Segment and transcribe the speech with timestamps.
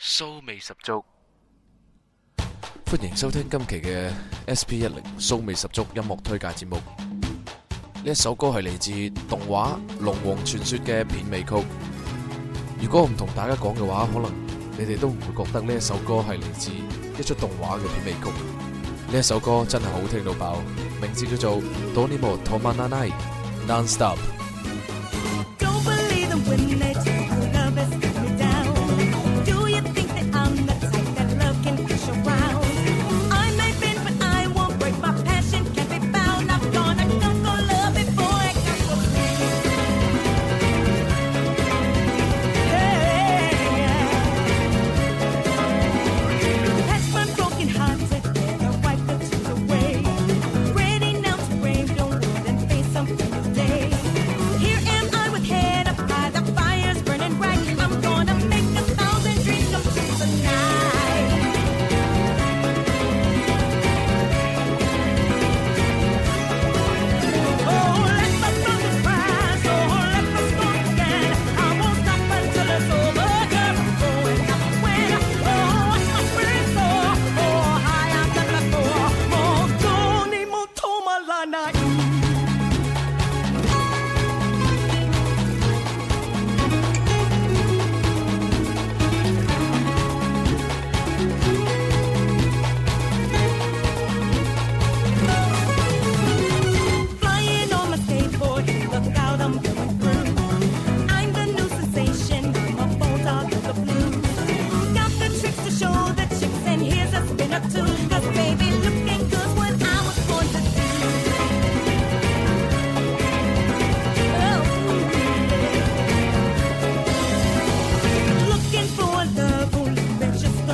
[0.00, 1.04] 骚味十足，
[2.86, 4.10] 欢迎收听今期嘅
[4.46, 6.76] SP 一零骚味十足音乐推介节目。
[6.76, 7.62] 呢
[8.04, 11.50] 一首歌系嚟自动画《龙王传说》嘅片尾曲。
[12.80, 14.30] 如果唔同大家讲嘅话，可能
[14.78, 16.70] 你哋都唔会觉得呢一首歌系嚟自
[17.18, 18.30] 一出动画嘅片尾曲。
[19.12, 20.62] 呢一首歌真系好听到爆，
[21.02, 21.60] 名字叫做
[21.92, 23.12] 《d o n n i m o o e t o m Nanae》
[24.06, 24.14] 《Nonstop》。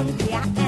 [0.03, 0.64] quem criar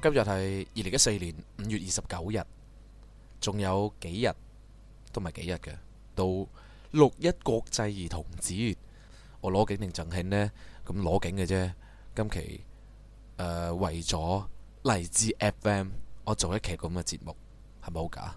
[0.00, 2.44] 今日系二零一四年五月二十九日，
[3.40, 4.30] 仲有几日
[5.12, 5.72] 都唔系几日嘅，
[6.14, 6.48] 到
[6.90, 8.76] 六一国际儿童节，
[9.40, 10.50] 我攞景定赠庆呢？
[10.84, 11.72] 咁攞景嘅啫。
[12.14, 12.64] 今期
[13.38, 14.44] 诶为咗
[14.82, 15.88] 荔枝 FM，
[16.24, 17.34] 我做一期咁嘅节目，
[17.84, 18.36] 系咪好假？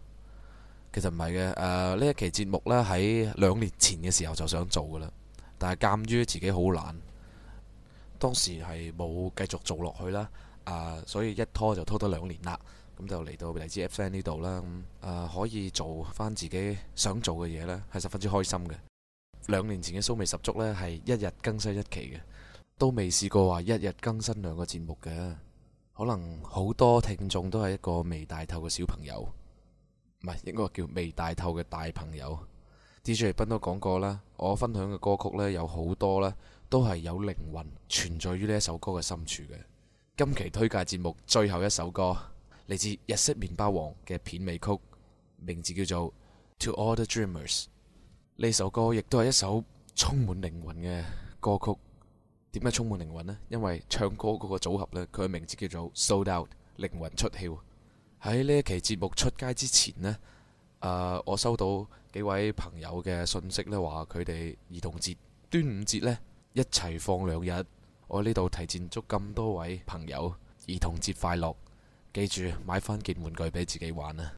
[0.93, 5.11] 其实唔系嘅，诶呢一期节目呢，喺两年前嘅时候就想做噶啦，
[5.57, 6.95] 但系鉴于自己好懒，
[8.17, 10.29] 当时系冇继续做落去啦。
[10.69, 12.57] 啊，所以一拖就拖咗两年啦。
[12.97, 14.13] 咁就嚟到嚟自 F.M.
[14.13, 14.63] 呢度啦。
[15.01, 18.73] 啊、可以做翻自己想做嘅嘢呢，系十分之开心嘅。
[19.47, 22.19] 两年前嘅苏眉十足呢，系一日更新一期嘅，
[22.77, 25.35] 都未试过话一日更新两个节目嘅。
[25.97, 29.27] 可能好多听众都系一个未大透嘅小朋友，
[30.21, 32.37] 唔系应该叫未大透嘅大朋友。
[33.01, 33.27] D.J.
[33.27, 36.33] 黎斌都讲过啦，我分享嘅歌曲呢，有好多呢，
[36.69, 39.57] 都系有灵魂存在于呢一首歌嘅深处嘅。
[40.21, 42.13] 今期推介节目最后一首歌，
[42.67, 44.77] 嚟自日式面包王嘅片尾曲，
[45.37, 46.11] 名字叫做
[46.65, 47.63] 《To All the Dreamers》。
[48.35, 49.63] 呢首歌亦都系一首
[49.95, 51.05] 充满灵魂嘅
[51.39, 51.79] 歌曲。
[52.51, 53.37] 点解充满灵魂呢？
[53.47, 57.57] 因为唱歌嗰个组合呢，佢嘅名字叫做 Sold Out，灵魂出窍。
[58.21, 60.17] 喺呢一期节目出街之前呢，
[60.81, 65.15] 诶，我收到几位朋友嘅信息呢话佢哋儿童节、
[65.49, 66.17] 端午节呢，
[66.51, 67.65] 一齐放两日。
[68.09, 70.33] 我呢度提前祝咁多位朋友
[70.65, 71.55] 兒童節快樂！
[72.11, 74.33] 記住買翻件玩具俾自己玩啊！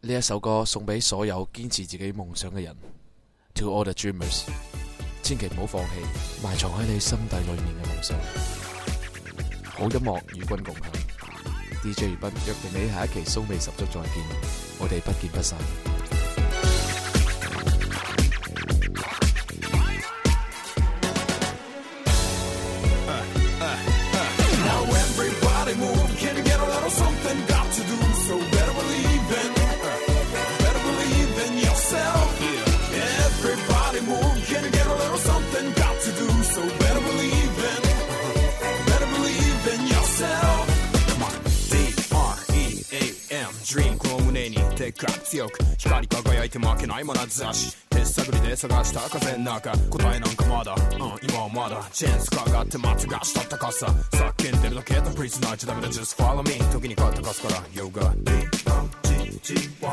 [0.00, 2.74] 呢一首歌送俾所有堅持自己夢想嘅人
[3.56, 4.46] ，To all the dreamers，
[5.22, 8.18] 千祈唔好放棄埋藏喺你心底里面嘅夢想。
[9.64, 10.90] 好音樂與君共享
[11.82, 14.24] ，DJ 斌約定你下一期騷味十足再見，
[14.80, 15.58] 我哋不見不散。
[44.92, 51.06] テック強く光り輝いて負けないまなざし手探りで探した風の中答えなんかまだうん今
[51.42, 59.90] はまだチェンスかかって松がした高ささっきんでるだけだプリズナーじゃダメだ Just follow me 時にったかすから Yo が d o g 1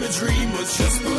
[0.03, 1.10] i dream was just